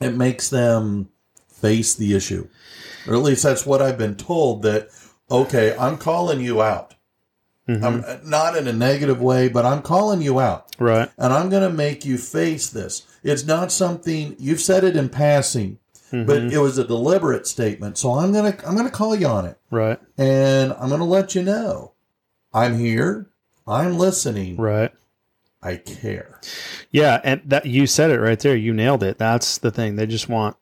[0.00, 1.08] it makes them
[1.48, 2.46] face the issue,
[3.06, 4.62] or at least that's what I've been told.
[4.62, 4.88] That
[5.30, 6.94] okay, I'm calling you out.
[7.68, 7.84] Mhm.
[7.84, 10.64] I'm not in a negative way, but I'm calling you out.
[10.78, 11.10] right.
[11.18, 13.02] and I'm going to make you face this.
[13.24, 15.78] It's not something you've said it in passing,
[16.12, 16.52] but Mhm.
[16.52, 17.98] it was a deliberate statement.
[17.98, 19.98] So I'm going to I'm going to call you on it, right.
[20.16, 21.92] and I'm going to let you know
[22.54, 23.26] I'm here.
[23.66, 24.56] I'm listening.
[24.56, 24.92] Right.
[25.62, 26.40] I care.
[26.92, 28.54] Yeah, and that you said it right there.
[28.56, 29.18] You nailed it.
[29.18, 29.96] That's the thing.
[29.96, 30.56] They just want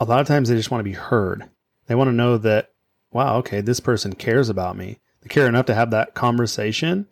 [0.00, 1.44] a lot of times they just want to be heard.
[1.86, 2.70] They want to know that
[3.12, 4.98] wow, okay, this person cares about me.
[5.28, 7.06] Care enough to have that conversation.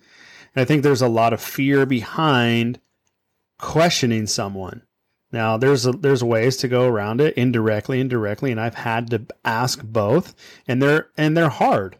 [0.55, 2.81] And I think there's a lot of fear behind
[3.59, 4.83] questioning someone.
[5.31, 9.11] Now, there's a, there's ways to go around it indirectly and directly, and I've had
[9.11, 10.35] to ask both,
[10.68, 11.96] and they're and they're hard.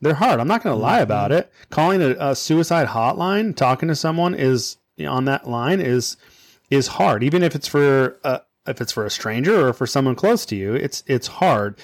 [0.00, 0.38] They're hard.
[0.38, 1.02] I'm not going to lie mm-hmm.
[1.02, 1.52] about it.
[1.68, 6.16] Calling a, a suicide hotline, talking to someone is on that line is
[6.70, 7.24] is hard.
[7.24, 10.56] Even if it's for a, if it's for a stranger or for someone close to
[10.56, 11.76] you, it's it's hard.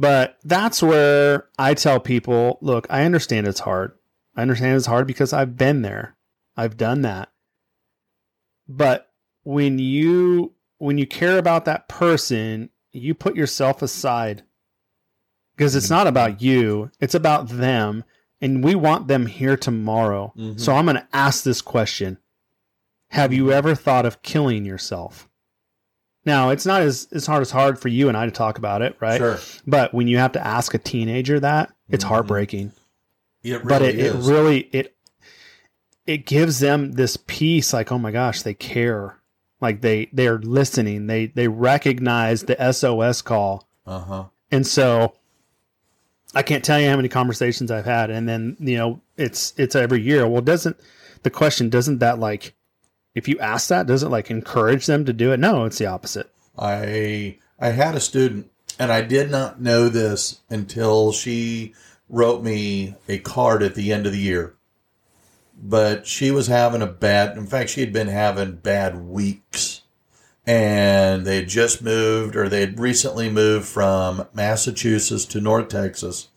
[0.00, 3.92] But that's where I tell people, look, I understand it's hard.
[4.34, 6.16] I understand it's hard because I've been there.
[6.56, 7.28] I've done that.
[8.66, 9.10] But
[9.42, 14.42] when you when you care about that person, you put yourself aside
[15.54, 18.02] because it's not about you, it's about them
[18.40, 20.32] and we want them here tomorrow.
[20.34, 20.58] Mhm.
[20.58, 22.16] So I'm going to ask this question.
[23.08, 25.28] Have you ever thought of killing yourself?
[26.24, 28.82] Now, it's not as it's hard as hard for you and I to talk about
[28.82, 29.18] it, right?
[29.18, 29.38] Sure.
[29.66, 32.08] But when you have to ask a teenager that, it's Mhm.
[32.08, 32.72] heartbreaking.
[33.42, 34.94] It really but it, it really it
[36.06, 39.16] it gives them this peace like, oh my gosh, they care.
[39.62, 41.06] Like they they're listening.
[41.06, 43.66] They they recognize the SOS call.
[43.86, 44.24] uh huh.
[44.50, 45.14] And so
[46.34, 49.74] I can't tell you how many conversations I've had and then, you know, it's it's
[49.74, 50.26] every year.
[50.28, 50.76] Well, doesn't
[51.22, 52.54] the question doesn't that like
[53.14, 55.40] if you ask that, does it like encourage them to do it?
[55.40, 56.30] No, it's the opposite.
[56.58, 61.74] I I had a student, and I did not know this until she
[62.08, 64.54] wrote me a card at the end of the year.
[65.62, 67.36] But she was having a bad.
[67.36, 69.82] In fact, she had been having bad weeks,
[70.46, 76.28] and they had just moved, or they had recently moved from Massachusetts to North Texas,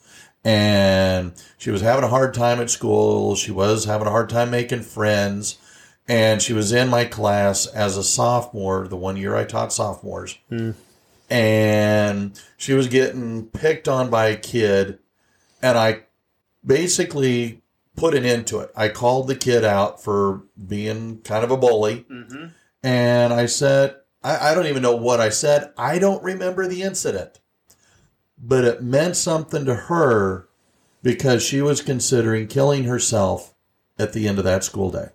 [0.43, 3.35] and she was having a hard time at school.
[3.35, 5.57] She was having a hard time making friends
[6.07, 10.37] and she was in my class as a sophomore the one year i taught sophomores.
[10.49, 10.71] Hmm.
[11.29, 14.99] And she was getting picked on by a kid
[15.61, 16.03] and i
[16.65, 17.61] basically
[17.95, 18.71] put an end to it.
[18.75, 22.05] I called the kid out for being kind of a bully.
[22.09, 22.47] Mm-hmm.
[22.83, 25.71] And i said I, I don't even know what i said.
[25.77, 27.39] I don't remember the incident.
[28.37, 30.49] But it meant something to her
[31.01, 33.53] because she was considering killing herself
[33.97, 35.09] at the end of that school day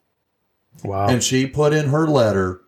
[0.85, 1.09] Wow.
[1.09, 2.61] and she put in her letter,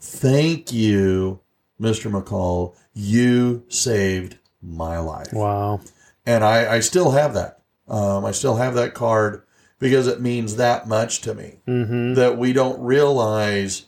[0.00, 1.40] Thank you,
[1.80, 2.10] Mr.
[2.10, 2.76] McCall.
[2.94, 5.32] You saved my life.
[5.32, 5.80] wow.
[6.26, 7.60] And I, I still have that.
[7.88, 9.42] Um, I still have that card
[9.78, 12.14] because it means that much to me Mhm.
[12.16, 13.86] that we don't realize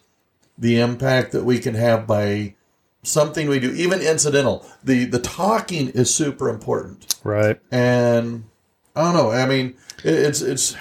[0.58, 2.54] the impact that we can have by
[3.02, 4.64] something we do, even incidental.
[4.84, 7.60] The the talking is super important, Right.
[7.70, 8.44] and
[8.96, 9.30] I don't know.
[9.30, 10.76] I mean, it, it's it's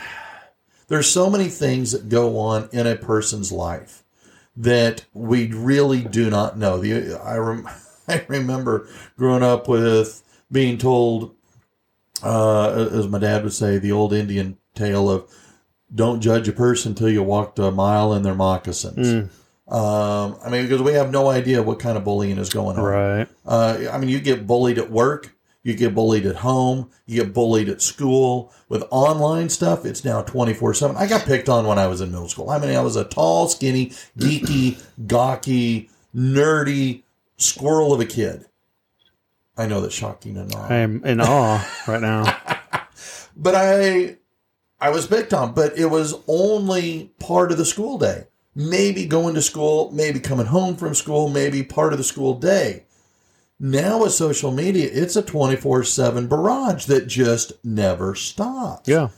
[0.89, 4.03] there's so many things that go on in a person's life
[4.57, 6.77] that we really do not know.
[6.79, 7.69] The I rem,
[8.07, 10.21] I remember growing up with
[10.51, 11.35] being told,
[12.23, 15.29] uh, as my dad would say, the old Indian tale of
[15.93, 19.29] "Don't judge a person till you walked a mile in their moccasins." Mm,
[19.73, 22.83] Um, I mean, because we have no idea what kind of bullying is going on.
[22.83, 23.27] right.
[23.45, 27.33] Uh, I mean, you get bullied at work, you get bullied at home, you get
[27.33, 28.53] bullied at school.
[28.69, 30.95] With online stuff, it's now 24 7.
[30.95, 32.49] I got picked on when I was in middle school.
[32.49, 37.03] I mean, I was a tall, skinny, geeky, gawky, nerdy
[37.37, 38.45] squirrel of a kid.
[39.57, 40.63] I know that's shocking and all.
[40.63, 42.23] I am in awe right now.
[43.35, 44.17] but I
[44.79, 48.27] I was picked on, but it was only part of the school day.
[48.55, 52.85] Maybe going to school, maybe coming home from school, maybe part of the school day.
[53.59, 58.87] Now with social media, it's a 24/7 barrage that just never stops.
[58.87, 59.09] Yeah.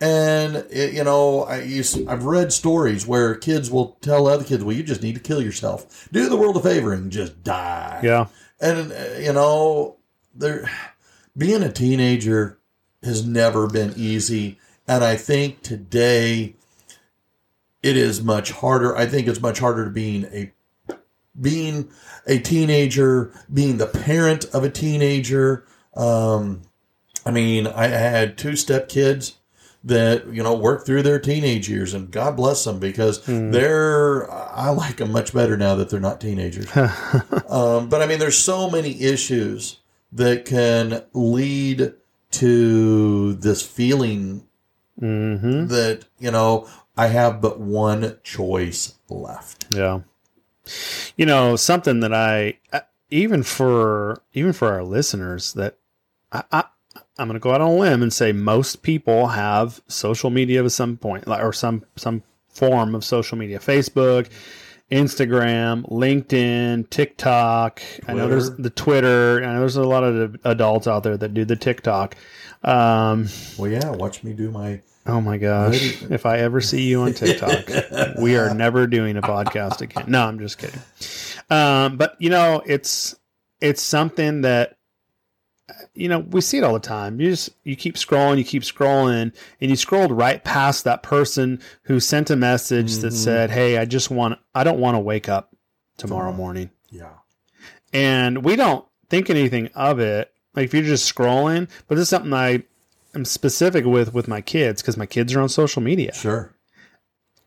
[0.00, 4.76] And it, you know, I I've read stories where kids will tell other kids, "Well,
[4.76, 6.08] you just need to kill yourself.
[6.12, 8.26] Do the world a favor and just die." Yeah.
[8.60, 9.96] And uh, you know,
[10.32, 10.70] there
[11.36, 12.58] being a teenager
[13.02, 16.54] has never been easy, and I think today
[17.82, 18.96] it is much harder.
[18.96, 20.52] I think it's much harder to being a
[21.40, 21.90] being
[22.28, 25.64] a teenager, being the parent of a teenager.
[25.96, 26.62] Um,
[27.26, 29.38] I mean, I had two step kids
[29.84, 34.30] that you know worked through their teenage years, and God bless them because they're.
[34.30, 36.68] I like them much better now that they're not teenagers.
[37.48, 39.78] um, but I mean, there's so many issues
[40.12, 41.94] that can lead
[42.30, 44.44] to this feeling
[44.98, 49.66] hmm that you know I have but one choice left.
[49.70, 50.00] Yeah.
[51.16, 55.78] You know, something that I uh, even for even for our listeners that
[56.32, 56.64] I, I
[57.18, 60.64] I'm going to go out on a limb and say most people have social media
[60.64, 63.58] at some point or some some form of social media.
[63.58, 64.28] Facebook,
[64.90, 67.82] Instagram, LinkedIn, TikTok.
[68.06, 69.42] I know there's the Twitter.
[69.44, 72.16] I know there's a lot of adults out there that do the TikTok.
[72.62, 73.28] Um,
[73.58, 74.80] Well, yeah, watch me do my.
[75.08, 76.02] Oh my gosh.
[76.02, 80.04] If I ever see you on TikTok, we are never doing a podcast again.
[80.08, 80.80] No, I'm just kidding.
[81.50, 83.16] Um, but you know, it's
[83.60, 84.76] it's something that
[85.94, 87.20] you know, we see it all the time.
[87.20, 91.60] You just you keep scrolling, you keep scrolling, and you scrolled right past that person
[91.84, 93.16] who sent a message that Mhm.
[93.16, 95.54] said, "Hey, I just want I don't want to wake up
[95.96, 96.36] tomorrow Tomorrow.
[96.36, 97.08] morning." Yeah.
[97.92, 100.30] and we don't think anything of it.
[100.54, 102.64] Like if you're just scrolling, but this is something I
[103.14, 106.14] am specific with with my kids because my kids are on social media.
[106.14, 106.54] Sure.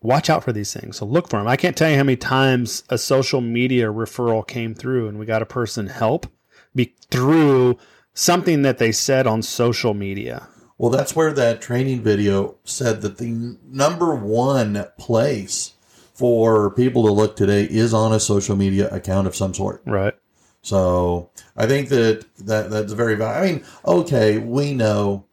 [0.00, 0.96] Watch out for these things.
[0.96, 1.46] So look for them.
[1.46, 5.26] I can't tell you how many times a social media referral came through and we
[5.26, 6.26] got a person help
[6.74, 7.78] be through
[8.14, 10.48] something that they said on social media.
[10.76, 15.74] Well, that's where that training video said that the number one place
[16.14, 19.82] for people to look today is on a social media account of some sort.
[19.86, 20.14] Right.
[20.62, 25.26] So I think that, that that's very val I mean, okay, we know.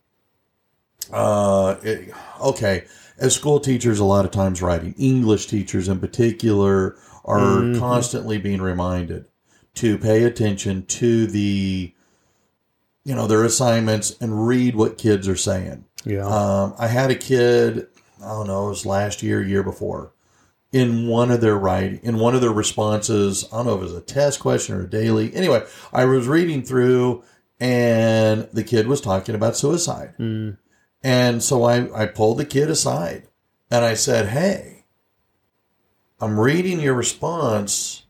[1.12, 2.86] Uh, it, okay,
[3.18, 6.96] as school teachers, a lot of times writing English teachers in particular
[7.26, 7.80] are Mhm.
[7.80, 9.26] constantly being reminded
[9.76, 11.94] to pay attention to the,
[13.04, 15.86] you know, their assignments and read what kids are saying.
[16.06, 16.26] Yeah.
[16.26, 17.88] Um, I had a kid,
[18.24, 20.12] I don't know, it was last year, year before,
[20.72, 23.46] in one of their writing, in one of their responses.
[23.52, 25.34] I don't know if it was a test question or a daily.
[25.36, 27.24] Anyway, I was reading through,
[27.60, 30.14] and the kid was talking about suicide.
[30.20, 30.58] Mm.
[31.04, 33.28] And so I, I pulled the kid aside
[33.72, 34.86] and I said, Hey,
[36.20, 38.06] I'm reading your response.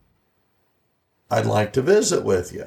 [1.29, 2.65] I'd like to visit with you.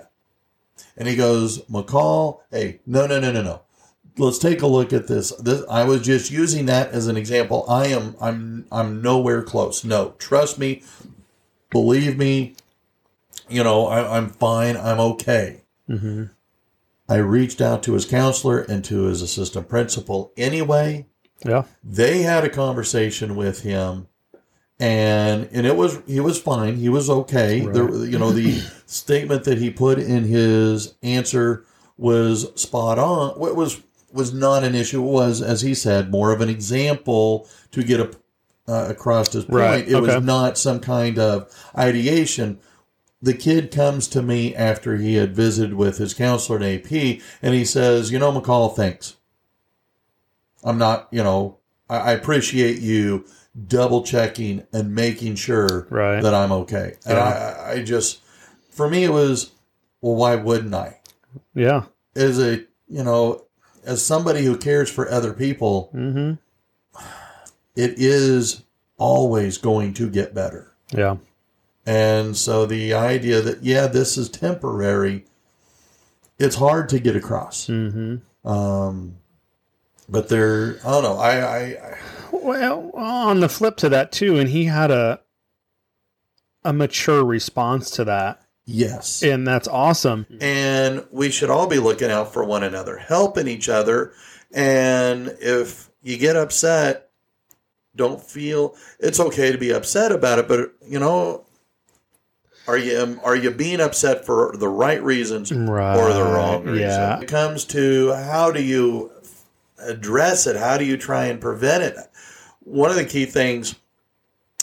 [0.96, 3.62] And he goes, McCall, hey, no, no, no, no, no.
[4.18, 5.30] Let's take a look at this.
[5.36, 7.64] This I was just using that as an example.
[7.68, 9.84] I am I'm I'm nowhere close.
[9.84, 10.82] No, trust me,
[11.70, 12.54] believe me,
[13.48, 15.62] you know, I, I'm fine, I'm okay.
[15.86, 16.24] hmm
[17.12, 21.06] I reached out to his counselor and to his assistant principal anyway.
[21.44, 21.64] Yeah.
[21.84, 24.06] They had a conversation with him
[24.80, 26.76] and and it was he was fine.
[26.76, 27.60] He was okay.
[27.62, 27.74] Right.
[27.74, 31.64] The, you know, the statement that he put in his answer
[31.96, 33.38] was spot on.
[33.38, 33.80] What was
[34.12, 35.02] was not an issue.
[35.02, 38.10] It was, as he said, more of an example to get a,
[38.68, 39.56] uh, across his point.
[39.60, 39.88] Right.
[39.88, 40.16] It Okay.
[40.16, 42.58] was not some kind of ideation
[43.22, 47.54] the kid comes to me after he had visited with his counselor at AP and
[47.54, 49.16] he says, You know, McCall, thanks.
[50.64, 51.58] I'm not, you know,
[51.88, 53.24] I, I appreciate you
[53.68, 56.20] double checking and making sure Right.
[56.22, 56.94] that I'm okay.
[57.06, 57.56] And Yeah.
[57.66, 58.20] I, I just,
[58.70, 59.52] for me, it was,
[60.00, 60.98] well, why wouldn't I?
[61.54, 61.84] Yeah.
[62.16, 63.44] As a, you know,
[63.84, 66.34] as somebody who cares for other people, Mm-hmm.
[67.76, 68.62] it is
[68.98, 70.72] always going to get better.
[70.94, 71.16] Yeah.
[71.84, 75.24] And so the idea that, yeah, this is temporary,
[76.38, 77.66] it's hard to get across.
[77.66, 78.48] Mm-hmm.
[78.48, 79.16] Um,
[80.08, 81.16] but there, I don't know.
[81.16, 81.98] I, I, I
[82.32, 85.20] Well, on the flip to that too, and he had a
[86.64, 89.22] a mature response to that, yes.
[89.22, 90.26] and that's awesome.
[90.40, 94.12] and we should all be looking out for one another, helping each other.
[94.52, 97.10] And if you get upset,
[97.96, 100.46] don't feel it's okay to be upset about it.
[100.46, 101.44] But you know,
[102.68, 105.96] are you are you being upset for the right reasons Right.
[105.96, 106.80] or the wrong reason?
[106.80, 107.14] Yeah.
[107.14, 109.10] When it comes to how do you
[109.78, 110.56] address it?
[110.56, 111.96] How do you try and prevent it?
[112.60, 113.74] One of the key things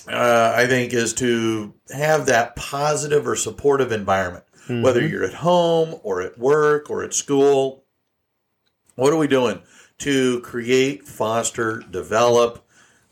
[0.07, 5.99] uh, I think is to have that positive or supportive environment, whether you're at home
[6.03, 7.83] or at work or at school.
[8.95, 9.61] What are we doing
[9.99, 12.65] to create, foster, develop,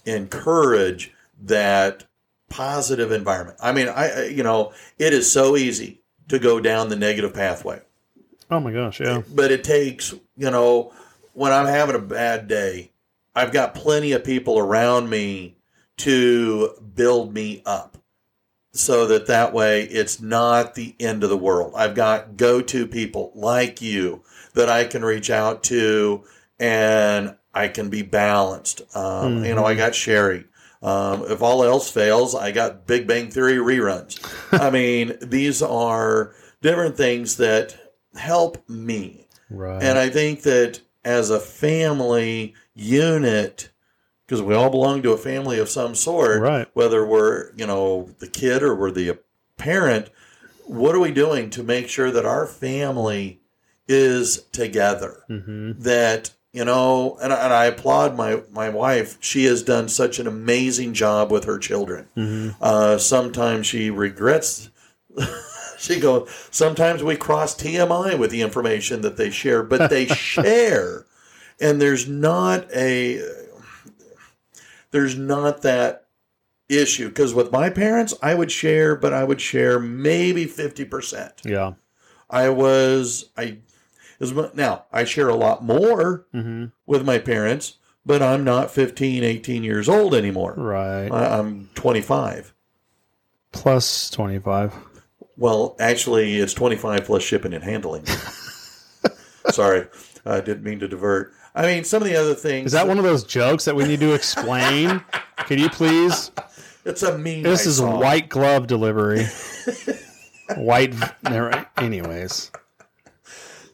[0.06, 1.14] encourage
[1.44, 2.06] that
[2.50, 3.58] positive environment?
[3.62, 7.82] I mean, I you know it is so easy to go down the negative pathway.
[8.50, 9.22] Oh my gosh, yeah.
[9.34, 10.93] but it takes you know
[11.34, 12.91] when i'm having a bad day
[13.36, 15.58] i've got plenty of people around me
[15.98, 17.98] to build me up
[18.72, 21.74] so that that way it's not the end of the world.
[21.76, 24.24] I've got go-to people like you
[24.54, 26.24] that i can reach out to
[26.60, 28.82] and i can be balanced.
[28.95, 30.45] Um, you know i got sherry
[30.82, 34.19] um, if all else fails i got big bang theory reruns
[34.51, 37.75] i mean these are different things that
[38.15, 39.82] help me Right.
[39.82, 43.69] and I think that as a family unit,
[44.25, 46.67] because we all belong to a family of some sort, Right.
[46.73, 49.17] whether we're, you know, the kid or we're the
[49.55, 50.09] parent,
[50.65, 53.39] what are we doing to make sure that our family
[53.88, 55.23] is together?
[55.28, 59.18] hmm That, you know, and, I- and I applaud my, my wife.
[59.20, 62.08] She has done such an amazing job with her children.
[62.16, 64.70] hmm Uh, sometimes she regrets.
[65.78, 66.28] she goes.
[66.51, 71.05] Sometimes we cross TMI with the information that they share, but they share,
[71.62, 73.22] and there's not a
[74.91, 76.05] there's not that
[76.70, 81.34] issue because with my parents, I would share, but I would share maybe fifty percent.
[81.45, 81.74] Yeah.
[82.30, 83.60] I was I
[84.20, 89.24] is now I share a lot more hmm with my parents, but I'm not 15,
[89.24, 90.53] 18 years old anymore.
[90.57, 91.09] Right.
[91.09, 92.53] I, I'm 25.
[93.51, 94.74] Plus twenty five.
[95.38, 98.05] Well, actually, it's 25 plus shipping and handling.
[99.51, 99.88] Sorry,
[100.26, 101.32] I didn't mean to divert.
[101.55, 102.68] I mean, some of the other things.
[102.68, 105.03] Is that one of those jokes that we need to explain?
[105.38, 106.32] Could you please?
[106.86, 107.43] It's a meme.
[107.43, 107.99] This I is saw.
[107.99, 109.26] white glove delivery.
[110.55, 110.93] white.
[111.78, 112.51] Anyways,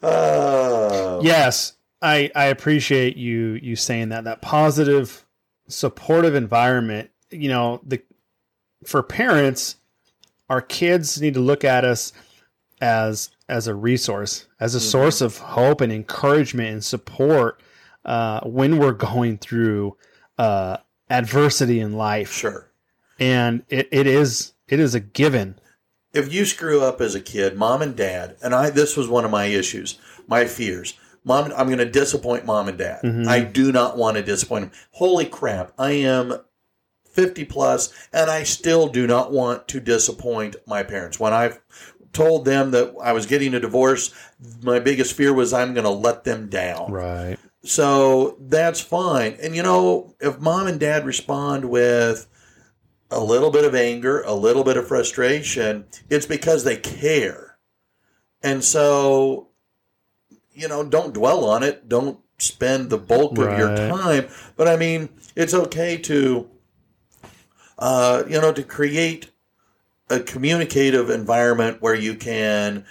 [0.04, 5.24] Uh, yes, I I appreciate you you saying that that positive,
[5.68, 7.10] supportive environment.
[7.30, 8.02] You know, the
[8.84, 9.76] for parents,
[10.48, 12.12] our kids need to look at us
[12.80, 17.62] as as a resource, as a source of hope and encouragement and support
[18.04, 19.96] uh, when we're going through
[20.38, 20.76] uh,
[21.10, 22.32] adversity in life.
[22.32, 22.70] Sure.
[23.18, 25.58] And it, it is it is a given.
[26.14, 29.24] If you screw up as a kid, mom and dad, and I, this was one
[29.24, 30.94] of my issues, my fears.
[31.24, 33.00] Mom, I'm going to disappoint mom and dad.
[33.02, 33.26] Mhm.
[33.26, 34.80] I do not want to disappoint them.
[34.92, 35.72] Holy crap!
[35.78, 36.38] I am
[37.10, 41.18] 50 plus, and I still do not want to disappoint my parents.
[41.18, 41.60] When I've
[42.12, 44.12] told them that I was getting a divorce,
[44.62, 46.92] my biggest fear was I'm going to let them down.
[46.92, 47.36] Right.
[47.64, 49.36] So that's fine.
[49.42, 52.26] And you know, if mom and dad respond with
[53.14, 57.56] a little bit of anger, a little bit of frustration, it's because they care.
[58.42, 59.48] And so,
[60.52, 61.88] you know, don't dwell on it.
[61.88, 64.28] Don't spend the bulk of your time.
[64.56, 66.50] But I mean, it's okay to,
[67.78, 69.30] uh, you know, to create
[70.10, 72.84] a communicative environment where you can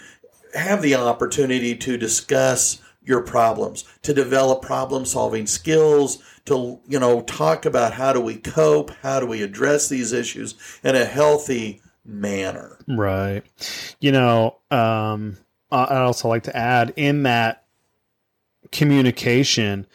[0.54, 7.22] have the opportunity to discuss your problems, to develop problem solving skills, to, you know,
[7.22, 11.80] talk about how do we cope, how do we address these issues in a healthy
[12.04, 12.78] manner.
[12.86, 13.42] Right.
[14.00, 15.38] You know, um,
[15.70, 17.64] I I'd also like to add in that
[18.72, 19.86] communication,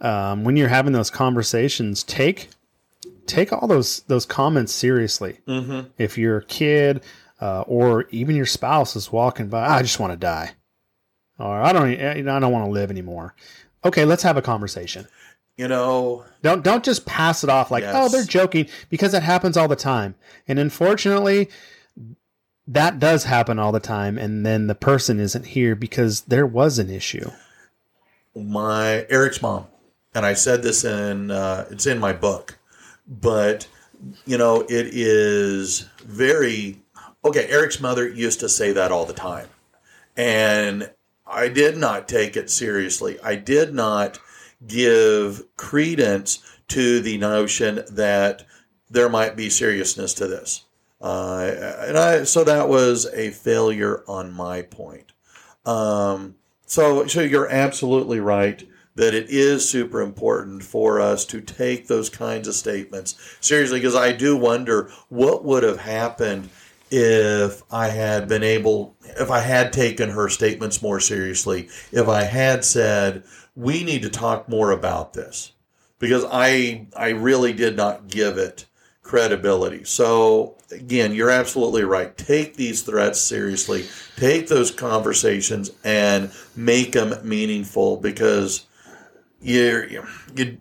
[0.00, 2.50] um, when you're having those conversations, take
[3.26, 5.40] take all those those comments seriously.
[5.48, 5.88] Mm-hmm.
[5.98, 7.02] If your kid
[7.40, 10.52] uh, or even your spouse is walking by, I just want to die,
[11.38, 13.34] or I don't, I don't want to live anymore.
[13.84, 15.06] Okay, let's have a conversation.
[15.56, 17.94] you know, Don't don't just pass it off like, Yes.
[17.96, 20.14] oh, they're joking, because it happens all the time.
[20.48, 21.48] And unfortunately,
[22.66, 24.18] that does happen all the time.
[24.18, 27.30] And then the person isn't here because there was an issue.
[28.34, 29.66] my Eric's mom,
[30.14, 32.58] and I said this in uh, it's in my book,
[33.06, 33.66] but
[34.26, 36.80] you know it is very
[37.24, 37.46] okay.
[37.48, 39.48] Eric's mother used to say that all the time,
[40.16, 40.90] and
[41.26, 43.18] I did not take it seriously.
[43.22, 44.18] I did not
[44.66, 48.46] give credence to the notion that
[48.90, 50.64] there might be seriousness to this.
[51.00, 55.12] Uh, and I, so that was a failure on my point.
[55.64, 61.86] Um, so, so you're absolutely right that it is super important for us to take
[61.86, 66.48] those kinds of statements seriously because I do wonder what would have happened
[66.90, 72.22] if I had been able, if I had taken her statements more seriously, if I
[72.24, 75.52] had said, we need to talk more about this
[75.98, 78.66] because I, I really did not give it
[79.02, 79.84] credibility.
[79.84, 82.16] So again, you're absolutely right.
[82.16, 83.86] Take these threats seriously.
[84.16, 88.66] Take those conversations and make them meaningful because
[89.40, 90.04] you're you,
[90.34, 90.58] you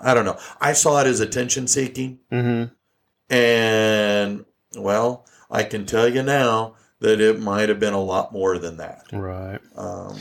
[0.00, 0.38] I don't know.
[0.60, 2.72] I saw it as attention seeking Mm-hmm.
[3.34, 4.44] and
[4.76, 8.76] well, I can tell you now that it might have been a lot more than
[8.78, 9.02] that.
[9.12, 9.60] Right.
[9.76, 10.16] Um,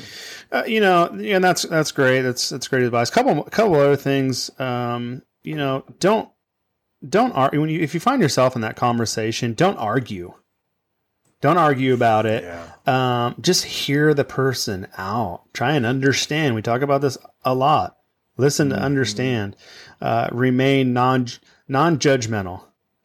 [0.51, 2.21] Uh, you know, and that's that's great.
[2.21, 3.09] That's that's great advice.
[3.09, 4.49] Couple couple other things.
[4.59, 6.29] Um, you know, don't
[7.07, 9.53] don't argue when you if you find yourself in that conversation.
[9.53, 10.33] Don't argue.
[11.41, 12.43] Don't argue about it.
[12.43, 12.71] yeah.
[12.87, 15.43] Um, just hear the person out.
[15.53, 16.55] Try and understand.
[16.55, 17.97] We talk about this a lot.
[18.37, 19.55] Listen to understand.
[20.01, 21.27] Uh, remain non
[21.67, 22.61] non judgmental.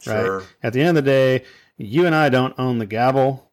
[0.06, 0.24] Right.
[0.24, 0.42] Sure.
[0.62, 1.44] At the end of the day,
[1.76, 3.50] you and I don't own the gavel,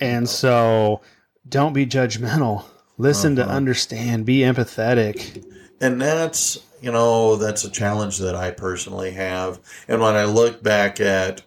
[0.00, 1.00] and so
[1.48, 2.64] don't be judgmental.
[2.98, 3.52] Listen to uh-huh.
[3.52, 4.26] understand.
[4.26, 5.44] Be empathetic.
[5.80, 9.60] and that's you know that's a challenge that I personally have.
[9.88, 11.42] And when I look back at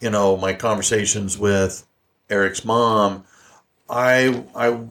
[0.00, 1.86] you know my conversations with
[2.30, 3.24] Eric's mom,
[3.88, 4.86] I I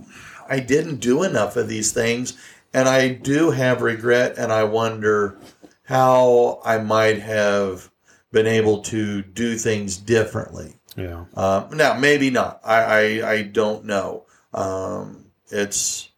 [0.47, 2.37] I didn't do enough of these things,
[2.73, 5.37] and I do have regret, and I wonder
[5.83, 7.89] how I might have
[8.31, 10.74] been able to do things differently.
[10.95, 11.25] Yeah.
[11.35, 12.61] Um, now, maybe not.
[12.63, 12.81] I,
[13.21, 14.25] I, I don't know.
[14.53, 16.09] Um, it's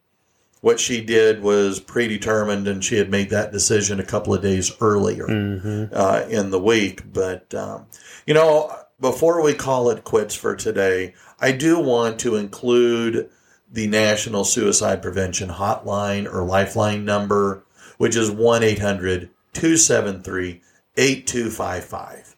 [0.62, 4.72] what she did was predetermined, and she had made that decision a couple of days
[4.82, 5.94] earlier Mm-hmm.
[5.94, 7.12] uh, in the week.
[7.14, 7.86] But, um,
[8.26, 13.30] you know, before we call it quits for today, I do want to include
[13.72, 17.64] the National Suicide Prevention Hotline or Lifeline number,
[17.98, 20.62] which is 1 800 273
[20.96, 22.36] 8255.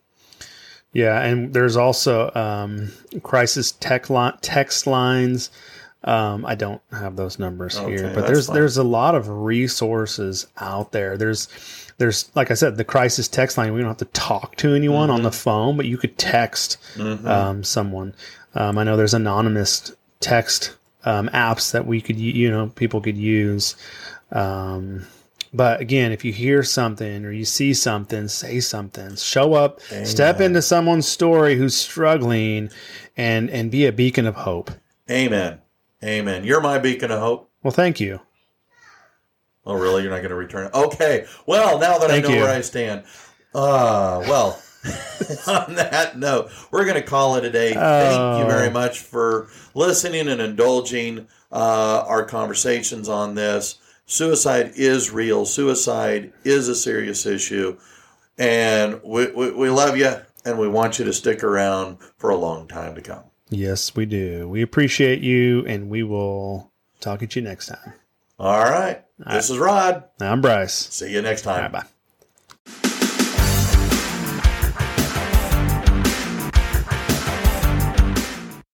[0.93, 5.51] Yeah, and there's also um, crisis tech li- text lines.
[6.03, 8.55] Um, I don't have those numbers Okay, here, but there's fine.
[8.55, 11.17] there's a lot of resources out there.
[11.17, 11.47] There's
[11.97, 13.73] there's like I said, the crisis text line.
[13.73, 17.63] We don't have to talk to anyone on the phone, but you could text um,
[17.63, 18.15] someone.
[18.55, 20.75] Um, I know there's anonymous text
[21.05, 23.75] um, apps that we could you know people could use.
[24.31, 25.05] Um,
[25.53, 29.15] but again, if you hear something or you see something, say something.
[29.15, 32.69] Show up, step into someone's story who's struggling,
[33.17, 34.71] and and be a beacon of hope.
[35.09, 35.59] Amen.
[36.03, 36.43] Amen.
[36.43, 37.49] You're my beacon of hope.
[37.63, 38.21] Well, thank you.
[39.65, 40.01] Oh, really?
[40.03, 40.73] You're not going to return it?
[40.73, 41.25] Okay.
[41.45, 42.41] Well, now that Thank I know you.
[42.41, 43.03] where I stand,
[43.53, 44.61] uh, well,
[45.47, 47.73] on that note, we're going to call it a day.
[47.73, 48.47] Thank you Oh.
[48.47, 53.77] very much for listening and indulging uh, our conversations on this.
[54.09, 55.45] Suicide is real.
[55.45, 57.77] Suicide is a serious issue,
[58.39, 62.35] and we, we, we love you, and we want you to stick around for a
[62.35, 63.23] long time to come.
[63.51, 64.49] Yes, we do.
[64.49, 67.93] We appreciate you, and we will talk at you next time.
[68.39, 69.05] All right.
[69.19, 70.05] This is Rod.
[70.19, 70.73] I'm Bryce.
[70.73, 71.71] See you next time.
[71.71, 71.87] Bye bye.